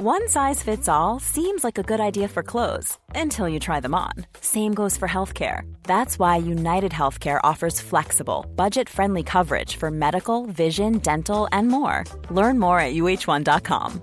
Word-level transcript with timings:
One 0.00 0.28
size 0.28 0.62
fits 0.62 0.88
all 0.88 1.18
seems 1.18 1.64
like 1.64 1.76
a 1.76 1.82
good 1.82 1.98
idea 1.98 2.28
for 2.28 2.44
clothes 2.44 2.96
until 3.16 3.48
you 3.48 3.58
try 3.58 3.80
them 3.80 3.96
on. 3.96 4.12
Same 4.40 4.72
goes 4.72 4.96
for 4.96 5.08
healthcare. 5.08 5.62
That's 5.88 6.20
why 6.20 6.36
United 6.36 6.92
Healthcare 6.92 7.40
offers 7.42 7.80
flexible, 7.80 8.46
budget 8.54 8.88
friendly 8.88 9.24
coverage 9.24 9.74
for 9.74 9.90
medical, 9.90 10.46
vision, 10.46 10.98
dental, 10.98 11.48
and 11.50 11.66
more. 11.66 12.04
Learn 12.30 12.60
more 12.60 12.78
at 12.78 12.94
uh1.com. 12.94 14.00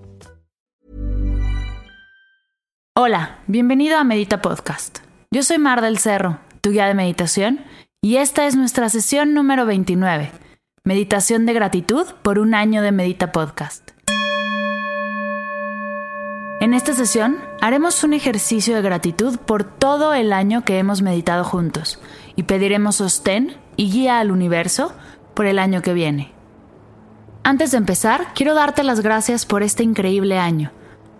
Hola, 2.97 3.39
bienvenido 3.47 3.97
a 3.97 4.03
Medita 4.03 4.41
Podcast. 4.41 4.99
Yo 5.31 5.43
soy 5.43 5.59
Mar 5.59 5.79
del 5.79 5.97
Cerro, 5.97 6.41
tu 6.59 6.71
guía 6.71 6.87
de 6.87 6.93
meditación, 6.93 7.63
y 8.01 8.17
esta 8.17 8.47
es 8.47 8.57
nuestra 8.57 8.89
sesión 8.89 9.33
número 9.33 9.65
29, 9.65 10.29
Meditación 10.83 11.45
de 11.45 11.53
gratitud 11.53 12.05
por 12.21 12.37
un 12.37 12.53
año 12.53 12.81
de 12.81 12.91
Medita 12.91 13.31
Podcast. 13.31 13.94
En 16.61 16.73
esta 16.73 16.93
sesión 16.93 17.37
haremos 17.59 18.03
un 18.05 18.13
ejercicio 18.13 18.75
de 18.75 18.81
gratitud 18.81 19.37
por 19.37 19.65
todo 19.65 20.13
el 20.13 20.31
año 20.31 20.63
que 20.63 20.79
hemos 20.79 21.01
meditado 21.01 21.43
juntos 21.43 21.99
y 22.37 22.43
pediremos 22.43 22.95
sostén 22.95 23.57
y 23.75 23.91
guía 23.91 24.19
al 24.19 24.31
universo 24.31 24.93
por 25.33 25.47
el 25.47 25.59
año 25.59 25.81
que 25.81 25.93
viene. 25.93 26.31
Antes 27.43 27.71
de 27.71 27.77
empezar, 27.77 28.27
quiero 28.33 28.55
darte 28.55 28.83
las 28.83 29.01
gracias 29.01 29.45
por 29.45 29.63
este 29.63 29.83
increíble 29.83 30.39
año. 30.39 30.71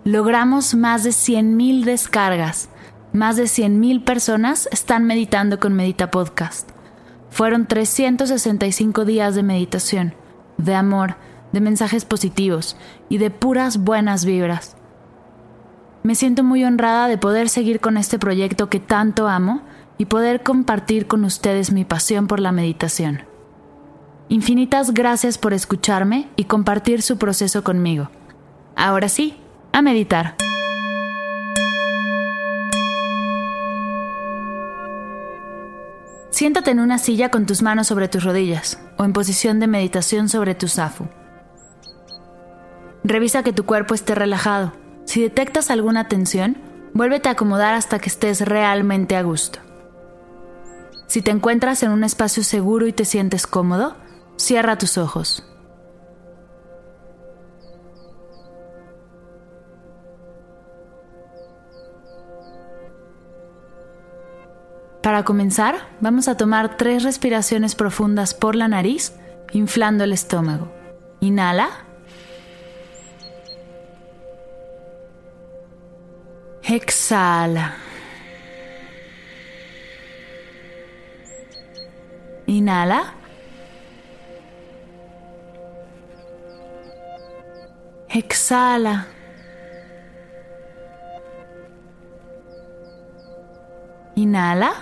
Logramos 0.04 0.74
más 0.74 1.04
de 1.04 1.10
100.000 1.10 1.84
descargas. 1.84 2.70
Más 3.12 3.36
de 3.36 3.44
100.000 3.44 4.04
personas 4.04 4.68
están 4.72 5.04
meditando 5.04 5.60
con 5.60 5.74
Medita 5.74 6.10
Podcast. 6.10 6.70
Fueron 7.30 7.66
365 7.66 9.04
días 9.04 9.34
de 9.34 9.42
meditación, 9.42 10.14
de 10.56 10.74
amor, 10.74 11.16
de 11.52 11.60
mensajes 11.60 12.04
positivos 12.04 12.76
y 13.08 13.18
de 13.18 13.30
puras 13.30 13.78
buenas 13.78 14.24
vibras. 14.24 14.75
Me 16.06 16.14
siento 16.14 16.44
muy 16.44 16.62
honrada 16.62 17.08
de 17.08 17.18
poder 17.18 17.48
seguir 17.48 17.80
con 17.80 17.96
este 17.96 18.16
proyecto 18.16 18.70
que 18.70 18.78
tanto 18.78 19.26
amo 19.26 19.62
y 19.98 20.04
poder 20.04 20.44
compartir 20.44 21.08
con 21.08 21.24
ustedes 21.24 21.72
mi 21.72 21.84
pasión 21.84 22.28
por 22.28 22.38
la 22.38 22.52
meditación. 22.52 23.24
Infinitas 24.28 24.94
gracias 24.94 25.36
por 25.36 25.52
escucharme 25.52 26.28
y 26.36 26.44
compartir 26.44 27.02
su 27.02 27.18
proceso 27.18 27.64
conmigo. 27.64 28.08
Ahora 28.76 29.08
sí, 29.08 29.36
a 29.72 29.82
meditar. 29.82 30.36
Siéntate 36.30 36.70
en 36.70 36.78
una 36.78 36.98
silla 36.98 37.32
con 37.32 37.46
tus 37.46 37.62
manos 37.62 37.88
sobre 37.88 38.06
tus 38.06 38.22
rodillas 38.22 38.78
o 38.96 39.02
en 39.02 39.12
posición 39.12 39.58
de 39.58 39.66
meditación 39.66 40.28
sobre 40.28 40.54
tu 40.54 40.68
zafu. 40.68 41.08
Revisa 43.02 43.42
que 43.42 43.52
tu 43.52 43.66
cuerpo 43.66 43.92
esté 43.92 44.14
relajado 44.14 44.85
si 45.06 45.22
detectas 45.22 45.70
alguna 45.70 46.08
tensión, 46.08 46.58
vuélvete 46.92 47.28
a 47.28 47.32
acomodar 47.32 47.74
hasta 47.74 48.00
que 48.00 48.08
estés 48.08 48.40
realmente 48.42 49.16
a 49.16 49.22
gusto. 49.22 49.60
Si 51.06 51.22
te 51.22 51.30
encuentras 51.30 51.82
en 51.84 51.92
un 51.92 52.02
espacio 52.02 52.42
seguro 52.42 52.86
y 52.88 52.92
te 52.92 53.04
sientes 53.04 53.46
cómodo, 53.46 53.96
cierra 54.36 54.76
tus 54.76 54.98
ojos. 54.98 55.44
Para 65.02 65.24
comenzar, 65.24 65.76
vamos 66.00 66.26
a 66.26 66.36
tomar 66.36 66.76
tres 66.76 67.04
respiraciones 67.04 67.76
profundas 67.76 68.34
por 68.34 68.56
la 68.56 68.66
nariz, 68.66 69.12
inflando 69.52 70.02
el 70.02 70.12
estómago. 70.12 70.72
Inhala. 71.20 71.85
Exhala. 76.68 77.74
Inhala. 82.48 83.14
Exhala. 88.08 89.06
Inhala. 94.16 94.74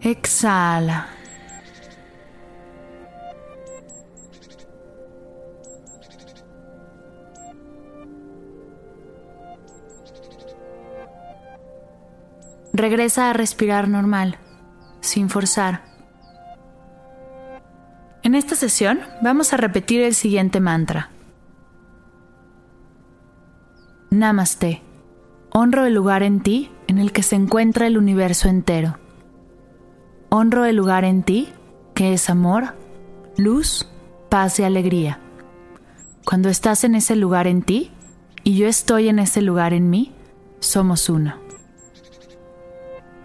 Exhala. 0.00 1.17
Regresa 12.78 13.28
a 13.28 13.32
respirar 13.32 13.88
normal, 13.88 14.38
sin 15.00 15.30
forzar. 15.30 15.82
En 18.22 18.36
esta 18.36 18.54
sesión 18.54 19.00
vamos 19.20 19.52
a 19.52 19.56
repetir 19.56 20.00
el 20.00 20.14
siguiente 20.14 20.60
mantra. 20.60 21.10
Namaste. 24.10 24.80
Honro 25.50 25.86
el 25.86 25.94
lugar 25.94 26.22
en 26.22 26.38
ti 26.38 26.70
en 26.86 26.98
el 26.98 27.10
que 27.10 27.24
se 27.24 27.34
encuentra 27.34 27.88
el 27.88 27.98
universo 27.98 28.48
entero. 28.48 28.96
Honro 30.28 30.64
el 30.64 30.76
lugar 30.76 31.04
en 31.04 31.24
ti 31.24 31.48
que 31.96 32.12
es 32.12 32.30
amor, 32.30 32.76
luz, 33.36 33.88
paz 34.28 34.60
y 34.60 34.62
alegría. 34.62 35.18
Cuando 36.24 36.48
estás 36.48 36.84
en 36.84 36.94
ese 36.94 37.16
lugar 37.16 37.48
en 37.48 37.62
ti 37.62 37.90
y 38.44 38.56
yo 38.56 38.68
estoy 38.68 39.08
en 39.08 39.18
ese 39.18 39.42
lugar 39.42 39.72
en 39.72 39.90
mí, 39.90 40.12
somos 40.60 41.08
uno. 41.08 41.47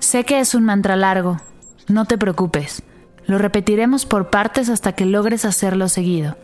Sé 0.04 0.26
que 0.26 0.42
es 0.42 0.54
un 0.54 0.66
mantra 0.66 0.98
largo, 0.98 1.38
no 1.88 2.04
te 2.04 2.18
preocupes, 2.18 2.84
lo 3.26 3.38
repetiremos 3.38 4.06
por 4.06 4.30
partes 4.30 4.68
hasta 4.68 4.92
que 4.92 5.06
logres 5.06 5.46
hacerlo 5.46 5.88
seguido. 5.88 6.36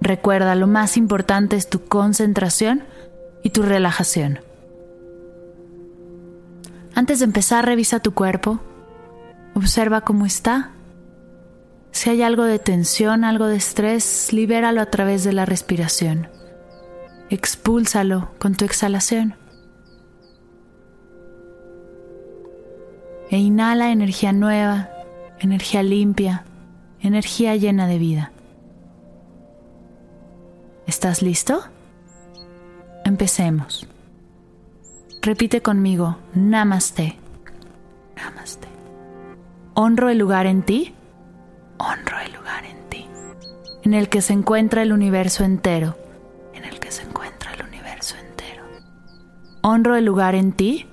Recuerda, 0.00 0.54
lo 0.54 0.66
más 0.66 0.96
importante 0.96 1.56
es 1.56 1.68
tu 1.68 1.84
concentración 1.84 2.82
y 3.42 3.50
tu 3.50 3.60
relajación. 3.60 4.40
Antes 6.94 7.18
de 7.18 7.26
empezar, 7.26 7.66
revisa 7.66 8.00
tu 8.00 8.14
cuerpo, 8.14 8.60
observa 9.52 10.00
cómo 10.00 10.24
está. 10.24 10.70
Si 11.90 12.08
hay 12.08 12.22
algo 12.22 12.44
de 12.44 12.58
tensión, 12.58 13.24
algo 13.24 13.48
de 13.48 13.56
estrés, 13.56 14.32
libéralo 14.32 14.80
a 14.80 14.86
través 14.86 15.24
de 15.24 15.34
la 15.34 15.44
respiración. 15.44 16.28
Expúlsalo 17.28 18.30
con 18.38 18.54
tu 18.54 18.64
exhalación. 18.64 19.36
E 23.30 23.38
inhala 23.38 23.90
energía 23.90 24.32
nueva, 24.32 24.90
energía 25.38 25.82
limpia, 25.82 26.44
energía 27.00 27.56
llena 27.56 27.86
de 27.86 27.98
vida. 27.98 28.32
¿Estás 30.86 31.22
listo? 31.22 31.62
Empecemos. 33.04 33.86
Repite 35.22 35.62
conmigo, 35.62 36.18
Namaste. 36.34 37.16
Namaste. 38.16 38.68
Honro 39.74 40.08
el 40.10 40.18
lugar 40.18 40.46
en 40.46 40.62
ti. 40.62 40.94
Honro 41.78 42.18
el 42.20 42.32
lugar 42.32 42.64
en 42.64 42.88
ti. 42.88 43.06
En 43.82 43.94
el 43.94 44.08
que 44.08 44.20
se 44.20 44.34
encuentra 44.34 44.82
el 44.82 44.92
universo 44.92 45.44
entero. 45.44 45.96
En 46.52 46.64
el 46.64 46.78
que 46.78 46.90
se 46.90 47.02
encuentra 47.02 47.52
el 47.54 47.64
universo 47.66 48.16
entero. 48.16 48.64
Honro 49.62 49.96
el 49.96 50.04
lugar 50.04 50.34
en 50.34 50.52
ti 50.52 50.86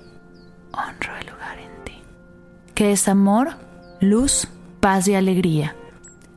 que 2.74 2.92
es 2.92 3.08
amor, 3.08 3.56
luz, 4.00 4.48
paz 4.80 5.08
y 5.08 5.14
alegría. 5.14 5.76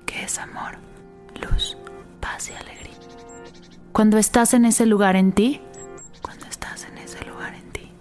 Que 0.06 0.24
es 0.24 0.38
amor, 0.38 0.78
luz, 1.42 1.78
paz 2.20 2.50
y 2.50 2.54
alegría. 2.54 2.94
Cuando 3.92 4.18
estás 4.18 4.54
en 4.54 4.66
ese 4.66 4.86
lugar 4.86 5.16
en 5.16 5.32
ti, 5.32 5.62
cuando 6.22 6.46
estás 6.48 6.86
en 6.86 6.98
ese 6.98 7.24
lugar 7.26 7.54
en 7.56 7.72
ti, 7.72 7.92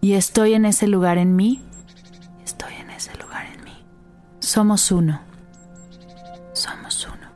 y 0.00 0.14
estoy 0.14 0.54
en 0.54 0.66
ese 0.66 0.86
lugar 0.86 1.18
en 1.18 1.34
mí, 1.34 1.62
estoy 2.44 2.74
en 2.74 2.90
ese 2.90 3.16
lugar 3.16 3.46
en 3.46 3.64
mí. 3.64 3.84
Somos 4.40 4.92
uno. 4.92 5.20
Somos 6.52 7.06
uno. 7.06 7.28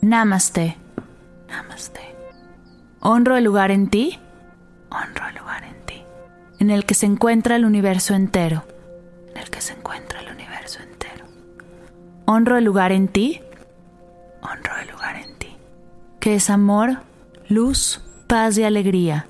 Namaste. 0.00 0.76
Namaste. 1.48 2.00
Honro 3.00 3.36
el 3.36 3.44
lugar 3.44 3.70
en 3.70 3.88
ti. 3.88 4.18
Honro 4.90 5.28
el 5.28 5.36
lugar 5.36 5.64
en 5.64 5.84
ti. 5.84 6.02
En 6.58 6.70
el 6.70 6.86
que 6.86 6.94
se 6.94 7.04
encuentra 7.04 7.56
el 7.56 7.66
universo 7.66 8.14
entero 8.14 8.64
que 9.44 9.60
se 9.60 9.74
encuentra 9.74 10.20
el 10.20 10.32
universo 10.32 10.80
entero. 10.82 11.26
Honro 12.24 12.56
el 12.56 12.64
lugar 12.64 12.92
en 12.92 13.08
ti, 13.08 13.40
honro 14.42 14.76
el 14.80 14.90
lugar 14.90 15.16
en 15.16 15.36
ti, 15.38 15.56
que 16.18 16.34
es 16.34 16.50
amor, 16.50 16.98
luz, 17.48 18.00
paz 18.26 18.58
y 18.58 18.64
alegría, 18.64 19.26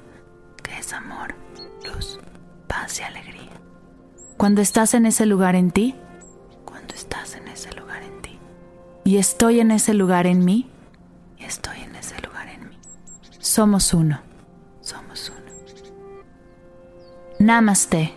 que 0.62 0.78
es 0.78 0.92
amor, 0.92 1.34
luz, 1.84 2.18
paz 2.66 3.00
y 3.00 3.02
alegría. 3.02 3.50
Cuando 4.36 4.62
estás 4.62 4.94
en 4.94 5.06
ese 5.06 5.26
lugar 5.26 5.56
en 5.56 5.70
ti, 5.70 5.94
cuando 6.64 6.94
estás 6.94 7.34
en 7.34 7.48
ese 7.48 7.72
lugar 7.74 8.02
en 8.02 8.22
ti, 8.22 8.38
y 9.04 9.18
estoy 9.18 9.60
en 9.60 9.70
ese 9.70 9.92
lugar 9.92 10.26
en 10.26 10.44
mí, 10.44 10.70
y 11.38 11.44
estoy 11.44 11.80
en 11.80 11.94
ese 11.96 12.18
lugar 12.22 12.48
en 12.48 12.70
mí. 12.70 12.78
Somos 13.38 13.92
uno. 13.92 14.20
Somos 14.80 15.30
uno. 15.30 15.52
Namaste. 17.38 18.14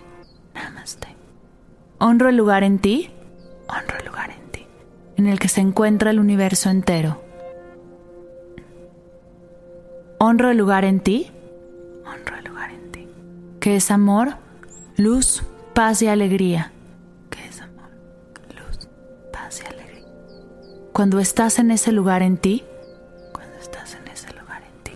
Honro 2.00 2.30
el 2.30 2.38
lugar 2.38 2.64
en 2.64 2.80
ti. 2.80 3.12
Honro 3.68 3.98
el 4.00 4.06
lugar 4.06 4.32
en 4.32 4.52
ti. 4.52 4.66
En 5.18 5.28
el 5.28 5.38
que 5.38 5.50
se 5.50 5.62
encuentra 5.62 6.12
el 6.12 6.20
universo 6.20 6.70
entero. 6.70 7.22
Honro 10.18 10.50
el 10.50 10.58
lugar 10.58 10.86
en 10.86 11.02
ti. 11.02 11.30
Honro 12.06 12.38
el 12.38 12.46
lugar 12.46 12.72
en 12.72 12.92
ti. 12.92 13.08
Que 13.60 13.76
es 13.76 13.92
amor, 13.92 14.36
luz, 14.96 15.44
paz 15.74 16.02
y 16.02 16.08
alegría. 16.08 16.72
Que 17.30 17.46
es 17.46 17.62
amor, 17.62 17.90
luz, 18.56 18.88
paz 19.34 19.62
y 19.62 19.66
alegría. 19.66 20.08
Cuando 20.94 21.20
estás 21.20 21.60
en 21.60 21.72
ese 21.72 21.92
lugar 21.92 22.22
en 22.24 22.38
ti, 22.38 22.64
cuando 23.34 23.56
estás 23.58 23.96
en 23.96 24.08
ese 24.08 24.34
lugar 24.34 24.62
en 24.64 24.84
ti, 24.84 24.94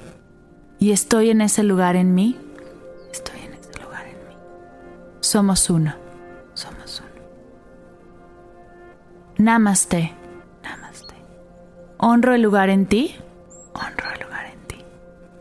y 0.79 0.91
estoy 0.91 1.29
en 1.31 1.41
ese 1.41 1.63
lugar 1.63 1.95
en 1.95 2.15
mí, 2.15 2.37
estoy 3.11 3.41
en 3.41 3.53
ese 3.53 3.81
lugar 3.81 4.05
en 4.07 4.27
mí. 4.27 4.35
Somos 5.19 5.69
uno, 5.69 5.95
Namaste, 9.43 10.13
namaste. 10.63 11.15
Honro 11.97 12.33
el 12.33 12.41
lugar 12.41 12.69
en 12.69 12.85
ti, 12.85 13.13
honro 13.73 14.09
el 14.13 14.21
lugar 14.21 14.45
en 14.45 14.67
ti, 14.69 14.77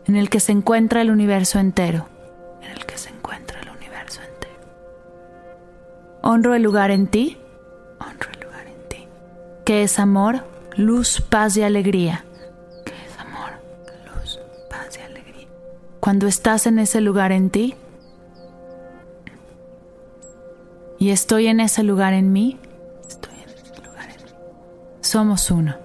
en 0.07 0.17
el 0.17 0.29
que 0.29 0.41
se 0.41 0.51
encuentra 0.51 1.01
el 1.01 1.09
universo 1.09 1.57
entero, 1.57 2.07
en 2.61 2.71
el 2.71 2.85
que 2.85 2.97
se 2.97 3.11
encuentra 3.11 3.61
el 3.61 3.69
universo 3.69 4.19
entero. 4.21 4.59
Honro 6.21 6.53
el 6.53 6.63
lugar 6.63 6.91
en 6.91 7.07
ti, 7.07 7.37
honro 7.97 8.29
el 8.33 8.41
lugar 8.41 8.67
en 8.67 8.89
ti, 8.89 9.07
que 9.63 9.83
es 9.83 9.97
amor, 9.97 10.43
luz, 10.75 11.21
paz 11.21 11.55
y 11.55 11.63
alegría, 11.63 12.25
que 12.83 12.91
es 12.91 13.17
amor, 13.17 13.51
luz, 14.13 14.37
paz 14.69 14.97
y 14.97 15.01
alegría. 15.01 15.47
Cuando 16.01 16.27
estás 16.27 16.67
en 16.67 16.77
ese 16.77 16.99
lugar 16.99 17.31
en 17.31 17.49
ti, 17.49 17.75
y 20.99 21.11
estoy 21.11 21.47
en 21.47 21.61
ese 21.61 21.83
lugar 21.83 22.11
en 22.11 22.33
mí, 22.33 22.59
Somos 25.13 25.51
uno. 25.51 25.75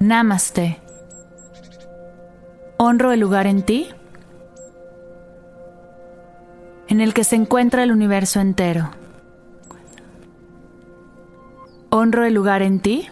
Namaste. 0.00 0.80
Honro 2.76 3.12
el 3.12 3.20
lugar 3.20 3.46
en 3.46 3.62
ti, 3.62 3.86
en 6.88 7.00
el 7.00 7.14
que 7.14 7.22
se 7.22 7.36
encuentra 7.36 7.84
el 7.84 7.92
universo 7.92 8.40
entero. 8.40 8.90
Honro 11.90 12.24
el 12.24 12.34
lugar 12.34 12.62
en 12.62 12.80
ti, 12.80 13.06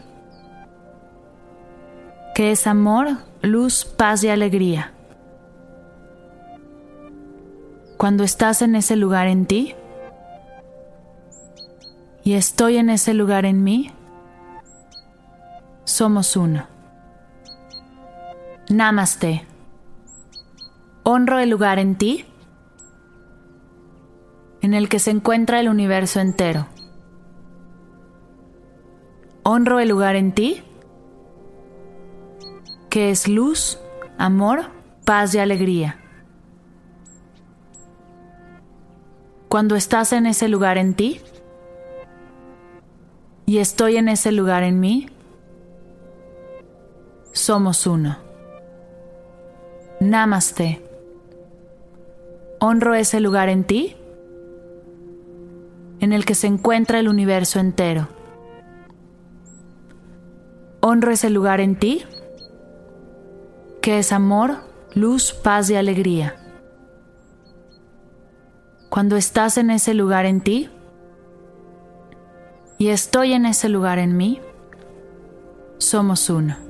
que 2.35 2.51
es 2.51 2.67
amor, 2.67 3.19
luz, 3.43 3.85
paz 3.85 4.25
y 4.25 4.31
alegría. 4.31 4.95
Cuando 7.97 8.25
estás 8.25 8.63
en 8.63 8.75
ese 8.75 8.97
lugar 8.97 9.29
en 9.29 9.47
ti, 9.47 9.77
y 12.25 12.33
estoy 12.35 12.79
en 12.79 12.91
ese 12.91 13.15
lugar 13.15 13.47
en 13.47 13.63
mí, 13.63 13.93
somos 15.89 16.37
uno. 16.37 16.67
Namaste. 18.69 19.47
Honro 21.03 21.39
el 21.39 21.49
lugar 21.49 21.79
en 21.79 21.97
ti, 21.97 22.27
en 24.61 24.75
el 24.75 24.91
que 24.91 24.99
se 24.99 25.11
encuentra 25.11 25.61
el 25.61 25.69
universo 25.69 26.21
entero. 26.21 26.67
Honro 29.43 29.81
el 29.81 29.89
lugar 29.89 30.17
en 30.17 30.33
ti, 30.33 30.63
que 32.91 33.11
es 33.11 33.27
luz, 33.27 33.79
amor, 34.19 34.67
paz 35.07 35.35
y 35.35 35.39
alegría. 35.39 35.99
Cuando 39.49 39.75
estás 39.75 40.13
en 40.13 40.27
ese 40.27 40.49
lugar 40.49 40.77
en 40.77 40.93
ti, 40.93 41.23
y 43.47 43.59
estoy 43.59 43.97
en 43.97 44.09
ese 44.09 44.31
lugar 44.31 44.63
en 44.63 44.79
mí, 44.79 45.09
somos 47.39 47.87
uno. 47.87 48.19
Namaste. 50.01 50.83
Honro 52.59 52.95
ese 52.95 53.21
lugar 53.21 53.49
en 53.49 53.65
ti, 53.65 53.97
en 56.01 56.13
el 56.13 56.25
que 56.25 56.35
se 56.35 56.49
encuentra 56.49 56.99
el 56.99 57.09
universo 57.09 57.61
entero. 57.61 58.09
Honro 60.81 61.13
ese 61.13 61.31
lugar 61.31 61.61
en 61.61 61.77
ti, 61.77 62.03
que 63.81 64.01
es 64.01 64.13
amor, 64.13 64.57
luz, 64.95 65.33
paz 65.33 65.71
y 65.71 65.77
alegría. 65.77 66.35
Cuando 68.89 69.17
estás 69.17 69.59
en 69.59 69.71
ese 69.71 69.95
lugar 69.95 70.27
en 70.27 70.41
ti, 70.41 70.71
y 72.79 72.89
estoy 72.89 73.33
en 73.33 73.47
ese 73.47 73.69
lugar 73.69 73.99
en 73.99 74.17
mí, 74.17 74.41
somos 75.79 76.31
uno. 76.31 76.68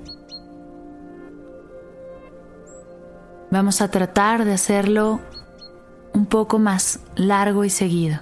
Vamos 3.51 3.81
a 3.81 3.91
tratar 3.91 4.45
de 4.45 4.53
hacerlo 4.53 5.21
un 6.13 6.27
poco 6.27 6.59
más 6.59 7.01
largo 7.17 7.65
y 7.65 7.71
seguido. 7.71 8.21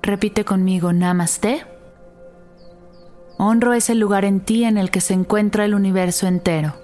Repite 0.00 0.44
conmigo, 0.44 0.92
Namaste. 0.92 1.66
Honro 3.36 3.72
ese 3.72 3.96
lugar 3.96 4.24
en 4.24 4.40
ti 4.40 4.62
en 4.62 4.78
el 4.78 4.92
que 4.92 5.00
se 5.00 5.12
encuentra 5.12 5.64
el 5.64 5.74
universo 5.74 6.28
entero. 6.28 6.74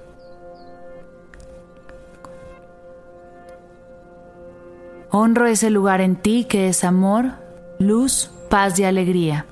Honro 5.12 5.46
ese 5.46 5.70
lugar 5.70 6.00
en 6.00 6.16
ti 6.16 6.44
que 6.44 6.68
es 6.68 6.82
amor, 6.82 7.34
luz, 7.78 8.32
paz 8.50 8.78
y 8.80 8.84
alegría. 8.84 9.46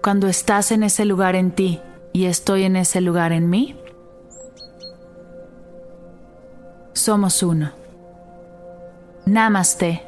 Cuando 0.00 0.28
estás 0.28 0.70
en 0.70 0.84
ese 0.84 1.04
lugar 1.04 1.34
en 1.34 1.50
ti 1.50 1.80
y 2.14 2.26
estoy 2.26 2.62
en 2.62 2.76
ese 2.76 3.00
lugar 3.00 3.32
en 3.32 3.50
mí, 3.50 3.76
somos 6.92 7.42
uno. 7.42 7.72
Namaste. 9.26 10.00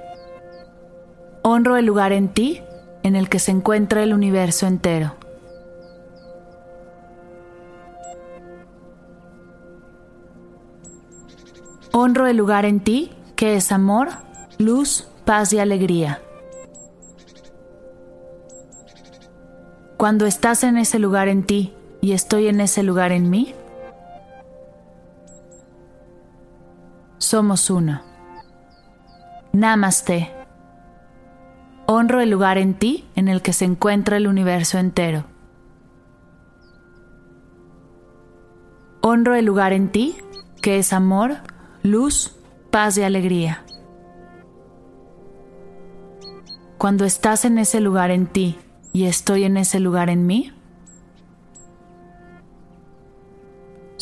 Honro 1.42 1.76
el 1.76 1.84
lugar 1.84 2.12
en 2.12 2.28
ti 2.28 2.62
en 3.02 3.16
el 3.16 3.28
que 3.28 3.40
se 3.40 3.50
encuentra 3.50 4.04
el 4.04 4.14
universo 4.14 4.68
entero. 4.68 5.14
Honro 11.92 12.28
el 12.28 12.36
lugar 12.36 12.66
en 12.66 12.78
ti 12.78 13.10
que 13.34 13.56
es 13.56 13.72
amor, 13.72 14.10
luz, 14.58 15.08
paz 15.24 15.52
y 15.52 15.58
alegría. 15.58 16.22
Cuando 19.96 20.26
estás 20.26 20.62
en 20.62 20.76
ese 20.76 21.00
lugar 21.00 21.26
en 21.26 21.42
ti 21.42 21.75
y 22.06 22.12
estoy 22.12 22.46
en 22.46 22.60
ese 22.60 22.84
lugar 22.84 23.10
en 23.10 23.30
mí, 23.30 23.52
somos 27.18 27.68
uno. 27.68 28.00
Namaste. 29.52 30.30
Honro 31.86 32.20
el 32.20 32.30
lugar 32.30 32.58
en 32.58 32.74
ti 32.74 33.04
en 33.16 33.26
el 33.26 33.42
que 33.42 33.52
se 33.52 33.64
encuentra 33.64 34.18
el 34.18 34.28
universo 34.28 34.78
entero. 34.78 35.24
Honro 39.00 39.34
el 39.34 39.44
lugar 39.44 39.72
en 39.72 39.90
ti 39.90 40.14
que 40.62 40.78
es 40.78 40.92
amor, 40.92 41.38
luz, 41.82 42.36
paz 42.70 42.96
y 42.98 43.02
alegría. 43.02 43.64
Cuando 46.78 47.04
estás 47.04 47.44
en 47.44 47.58
ese 47.58 47.80
lugar 47.80 48.12
en 48.12 48.28
ti 48.28 48.56
y 48.92 49.06
estoy 49.06 49.42
en 49.42 49.56
ese 49.56 49.80
lugar 49.80 50.08
en 50.08 50.24
mí, 50.24 50.52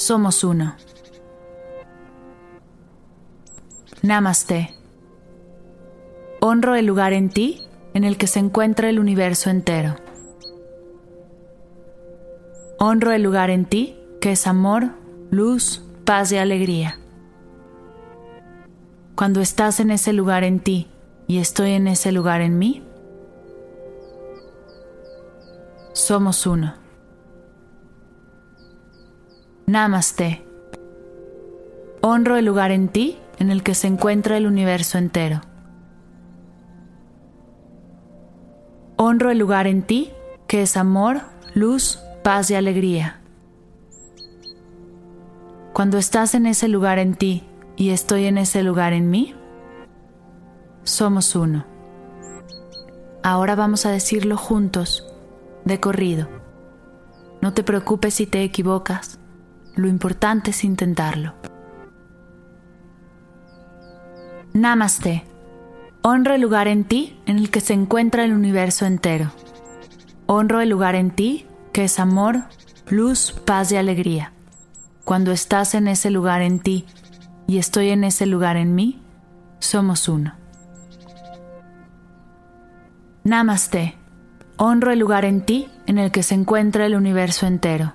somos 0.04 0.44
uno. 0.44 0.76
Namaste. 4.02 4.74
Honro 6.40 6.74
el 6.74 6.84
lugar 6.84 7.14
en 7.14 7.30
ti 7.30 7.62
en 7.94 8.04
el 8.04 8.18
que 8.18 8.26
se 8.26 8.38
encuentra 8.38 8.90
el 8.90 8.98
universo 8.98 9.48
entero. 9.48 9.96
Honro 12.78 13.12
el 13.12 13.22
lugar 13.22 13.48
en 13.48 13.64
ti 13.64 13.96
que 14.20 14.32
es 14.32 14.46
amor, 14.46 14.90
luz, 15.30 15.82
paz 16.04 16.30
y 16.32 16.36
alegría. 16.36 16.98
Cuando 19.14 19.40
estás 19.40 19.80
en 19.80 19.90
ese 19.90 20.12
lugar 20.12 20.44
en 20.44 20.60
ti 20.60 20.88
y 21.26 21.38
estoy 21.38 21.70
en 21.70 21.86
ese 21.86 22.12
lugar 22.12 22.42
en 22.42 22.58
mí, 22.58 22.82
somos 25.94 26.46
uno. 26.46 26.83
Namaste. 29.66 30.44
Honro 32.02 32.36
el 32.36 32.44
lugar 32.44 32.70
en 32.70 32.88
ti 32.88 33.16
en 33.38 33.50
el 33.50 33.62
que 33.62 33.74
se 33.74 33.86
encuentra 33.86 34.36
el 34.36 34.46
universo 34.46 34.98
entero. 34.98 35.40
Honro 38.96 39.30
el 39.30 39.38
lugar 39.38 39.66
en 39.66 39.82
ti, 39.82 40.12
que 40.46 40.60
es 40.60 40.76
amor, 40.76 41.22
luz, 41.54 41.98
paz 42.22 42.50
y 42.50 42.54
alegría. 42.54 43.20
Cuando 45.72 45.96
estás 45.96 46.34
en 46.34 46.44
ese 46.44 46.68
lugar 46.68 46.98
en 46.98 47.14
ti 47.14 47.44
y 47.76 47.90
estoy 47.90 48.26
en 48.26 48.36
ese 48.36 48.62
lugar 48.62 48.92
en 48.92 49.08
mí, 49.08 49.34
somos 50.82 51.34
uno. 51.34 51.64
Ahora 53.22 53.54
vamos 53.54 53.86
a 53.86 53.90
decirlo 53.90 54.36
juntos, 54.36 55.10
de 55.64 55.80
corrido. 55.80 56.28
No 57.40 57.54
te 57.54 57.62
preocupes 57.62 58.12
si 58.12 58.26
te 58.26 58.42
equivocas, 58.42 59.18
lo 59.76 59.88
importante 59.88 60.50
es 60.50 60.64
intentarlo. 60.64 61.34
Namaste. 64.52 65.24
Honro 66.02 66.34
el 66.34 66.40
lugar 66.40 66.68
en 66.68 66.84
ti 66.84 67.18
en 67.26 67.38
el 67.38 67.50
que 67.50 67.60
se 67.60 67.72
encuentra 67.72 68.24
el 68.24 68.32
universo 68.32 68.86
entero. 68.86 69.32
Honro 70.26 70.60
el 70.60 70.68
lugar 70.68 70.94
en 70.94 71.10
ti 71.10 71.46
que 71.72 71.84
es 71.84 71.98
amor, 71.98 72.44
luz, 72.88 73.32
paz 73.44 73.72
y 73.72 73.76
alegría. 73.76 74.32
Cuando 75.04 75.32
estás 75.32 75.74
en 75.74 75.88
ese 75.88 76.10
lugar 76.10 76.40
en 76.42 76.60
ti 76.60 76.86
y 77.46 77.58
estoy 77.58 77.90
en 77.90 78.04
ese 78.04 78.26
lugar 78.26 78.56
en 78.56 78.74
mí, 78.74 79.02
somos 79.58 80.08
uno. 80.08 80.34
Namaste. 83.24 83.96
Honro 84.56 84.92
el 84.92 85.00
lugar 85.00 85.24
en 85.24 85.44
ti 85.44 85.68
en 85.86 85.98
el 85.98 86.12
que 86.12 86.22
se 86.22 86.34
encuentra 86.34 86.86
el 86.86 86.94
universo 86.94 87.46
entero. 87.46 87.94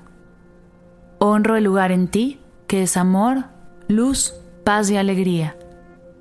Honro 1.21 1.57
el 1.57 1.65
lugar 1.65 1.91
en 1.91 2.07
ti 2.07 2.39
que 2.65 2.81
es 2.83 2.95
amor, 2.95 3.43
luz, 3.89 4.35
paz 4.63 4.89
y 4.89 4.95
alegría. 4.95 5.57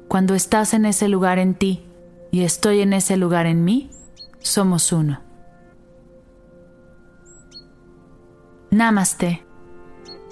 Cuando 0.09 0.35
estás 0.35 0.75
en 0.75 0.87
ese 0.87 1.07
lugar 1.07 1.39
en 1.39 1.55
ti 1.55 1.85
y 2.33 2.43
estoy 2.43 2.81
en 2.81 2.93
ese 2.93 3.17
lugar 3.17 3.47
en 3.47 3.65
mí, 3.65 3.91
somos 4.41 4.91
uno. 4.91 5.21
Namaste. 8.73 9.45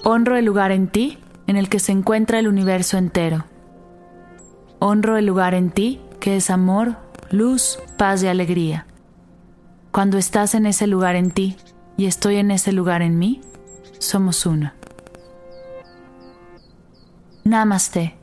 Honro 0.02 0.36
el 0.36 0.44
lugar 0.44 0.72
en 0.72 0.88
ti 0.88 1.18
en 1.46 1.56
el 1.56 1.68
que 1.68 1.78
se 1.78 1.92
encuentra 1.92 2.40
el 2.40 2.48
universo 2.48 2.98
entero. 2.98 3.44
Honro 4.80 5.16
el 5.16 5.26
lugar 5.26 5.54
en 5.54 5.70
ti 5.70 6.00
que 6.18 6.36
es 6.36 6.50
amor, 6.50 6.96
luz, 7.30 7.78
paz 7.96 8.22
y 8.24 8.26
alegría. 8.26 8.86
Cuando 9.92 10.18
estás 10.18 10.56
en 10.56 10.66
ese 10.66 10.88
lugar 10.88 11.14
en 11.14 11.30
ti 11.30 11.56
y 11.96 12.06
estoy 12.06 12.36
en 12.36 12.50
ese 12.50 12.72
lugar 12.72 13.02
en 13.02 13.18
mí, 13.18 13.40
somos 13.98 14.46
uno. 14.46 14.72
Namaste. 17.44 18.14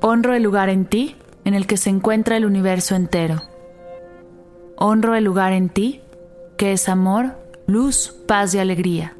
Honro 0.00 0.34
el 0.34 0.42
lugar 0.42 0.68
en 0.68 0.86
ti 0.86 1.16
en 1.44 1.54
el 1.54 1.66
que 1.66 1.76
se 1.76 1.90
encuentra 1.90 2.36
el 2.36 2.44
universo 2.44 2.94
entero. 2.94 3.42
Honro 4.76 5.14
el 5.14 5.24
lugar 5.24 5.52
en 5.52 5.68
ti 5.68 6.02
que 6.56 6.72
es 6.72 6.88
amor, 6.88 7.36
luz, 7.66 8.14
paz 8.26 8.54
y 8.54 8.58
alegría. 8.58 9.16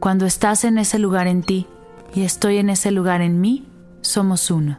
Cuando 0.00 0.26
estás 0.26 0.64
en 0.64 0.78
ese 0.78 0.98
lugar 0.98 1.26
en 1.26 1.42
ti 1.42 1.66
y 2.14 2.22
estoy 2.22 2.58
en 2.58 2.70
ese 2.70 2.90
lugar 2.90 3.20
en 3.20 3.40
mí, 3.40 3.66
somos 4.00 4.50
uno. 4.50 4.78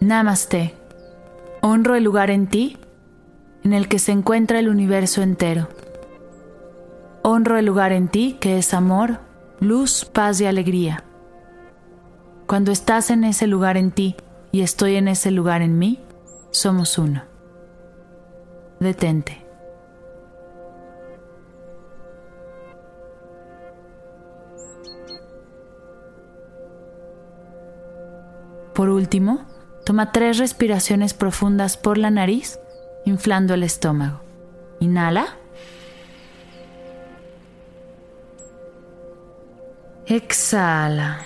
Namaste. 0.00 0.74
Honro 1.60 1.94
el 1.94 2.02
lugar 2.02 2.30
en 2.30 2.48
ti 2.48 2.76
en 3.64 3.72
el 3.72 3.88
que 3.88 3.98
se 3.98 4.12
encuentra 4.12 4.58
el 4.58 4.68
universo 4.68 5.22
entero. 5.22 5.68
Honro 7.22 7.56
el 7.58 7.66
lugar 7.66 7.92
en 7.92 8.08
ti 8.08 8.36
que 8.40 8.58
es 8.58 8.74
amor, 8.74 9.20
luz, 9.60 10.04
paz 10.04 10.40
y 10.40 10.46
alegría. 10.46 11.04
Cuando 12.46 12.72
estás 12.72 13.10
en 13.10 13.24
ese 13.24 13.46
lugar 13.46 13.76
en 13.76 13.92
ti 13.92 14.16
y 14.50 14.62
estoy 14.62 14.96
en 14.96 15.08
ese 15.08 15.30
lugar 15.30 15.62
en 15.62 15.78
mí, 15.78 16.00
somos 16.50 16.98
uno. 16.98 17.22
Detente. 18.80 19.42
Por 28.74 28.88
último, 28.88 29.44
toma 29.84 30.12
tres 30.12 30.38
respiraciones 30.38 31.14
profundas 31.14 31.76
por 31.76 31.98
la 31.98 32.10
nariz, 32.10 32.58
inflando 33.04 33.54
el 33.54 33.62
estómago. 33.62 34.20
Inhala. 34.80 35.36
Exhala. 40.06 41.20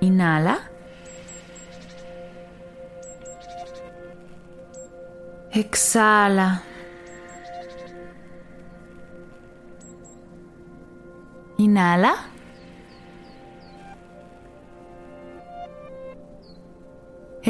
Inhala. 0.00 0.70
Exhala. 5.52 6.62
Inhala. 11.58 12.29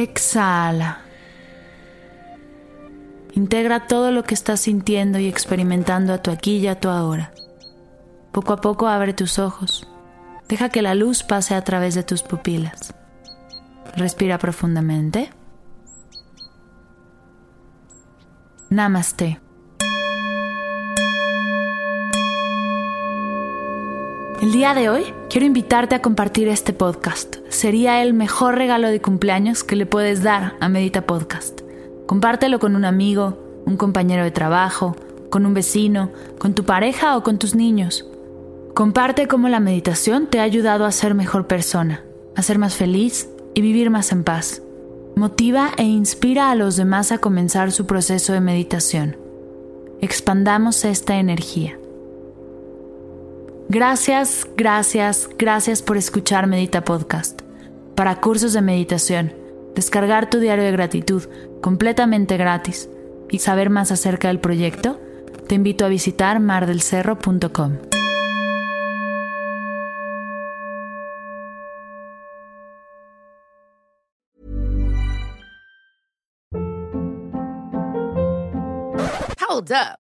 Exhala. 0.02 1.00
Integra 3.32 3.86
todo 3.86 4.10
lo 4.12 4.24
que 4.24 4.34
estás 4.34 4.60
sintiendo 4.60 5.18
y 5.18 5.28
experimentando 5.28 6.14
a 6.14 6.22
tu 6.22 6.30
aquí 6.30 6.56
y 6.56 6.68
a 6.68 6.80
tu 6.80 6.88
ahora. 6.88 7.32
Poco 8.32 8.54
a 8.54 8.60
poco 8.60 8.88
abre 8.88 9.12
tus 9.12 9.38
ojos. 9.38 9.86
Deja 10.48 10.70
que 10.70 10.80
la 10.82 10.94
luz 10.94 11.22
pase 11.22 11.54
a 11.54 11.62
través 11.64 11.94
de 11.94 12.02
tus 12.02 12.22
pupilas. 12.22 12.94
Respira 13.94 14.38
profundamente. 14.38 15.30
Namaste. 18.70 19.40
El 24.40 24.52
día 24.52 24.72
de 24.72 24.88
hoy 24.88 25.04
quiero 25.28 25.46
invitarte 25.46 25.94
a 25.94 26.00
compartir 26.00 26.48
este 26.48 26.72
podcast. 26.72 27.36
Sería 27.50 28.02
el 28.02 28.14
mejor 28.14 28.54
regalo 28.54 28.88
de 28.88 29.02
cumpleaños 29.02 29.64
que 29.64 29.76
le 29.76 29.84
puedes 29.84 30.22
dar 30.22 30.54
a 30.60 30.70
Medita 30.70 31.06
Podcast. 31.06 31.60
Compártelo 32.06 32.58
con 32.58 32.74
un 32.74 32.86
amigo, 32.86 33.62
un 33.66 33.76
compañero 33.76 34.24
de 34.24 34.30
trabajo, 34.30 34.96
con 35.28 35.44
un 35.44 35.52
vecino, 35.52 36.10
con 36.38 36.54
tu 36.54 36.64
pareja 36.64 37.18
o 37.18 37.22
con 37.22 37.36
tus 37.36 37.54
niños. 37.54 38.08
Comparte 38.72 39.28
cómo 39.28 39.50
la 39.50 39.60
meditación 39.60 40.26
te 40.26 40.40
ha 40.40 40.44
ayudado 40.44 40.86
a 40.86 40.92
ser 40.92 41.14
mejor 41.14 41.46
persona, 41.46 42.02
a 42.34 42.40
ser 42.40 42.58
más 42.58 42.74
feliz 42.74 43.28
y 43.52 43.60
vivir 43.60 43.90
más 43.90 44.10
en 44.10 44.24
paz. 44.24 44.62
Motiva 45.16 45.72
e 45.76 45.82
inspira 45.82 46.50
a 46.50 46.54
los 46.54 46.76
demás 46.76 47.12
a 47.12 47.18
comenzar 47.18 47.72
su 47.72 47.84
proceso 47.84 48.32
de 48.32 48.40
meditación. 48.40 49.18
Expandamos 50.00 50.86
esta 50.86 51.18
energía. 51.18 51.79
Gracias, 53.72 54.48
gracias, 54.56 55.30
gracias 55.38 55.80
por 55.80 55.96
escuchar 55.96 56.48
Medita 56.48 56.82
Podcast. 56.82 57.42
Para 57.94 58.20
cursos 58.20 58.52
de 58.52 58.62
meditación, 58.62 59.32
descargar 59.76 60.28
tu 60.28 60.40
diario 60.40 60.64
de 60.64 60.72
gratitud 60.72 61.22
completamente 61.60 62.36
gratis 62.36 62.90
y 63.30 63.38
saber 63.38 63.70
más 63.70 63.92
acerca 63.92 64.26
del 64.26 64.40
proyecto, 64.40 65.00
te 65.46 65.54
invito 65.54 65.84
a 65.84 65.88
visitar 65.88 66.40
mardelcerro.com. 66.40 67.78
Hold 79.48 79.70
up. 79.70 80.09